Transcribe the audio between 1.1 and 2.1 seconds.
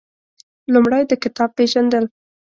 کتاب پېژندل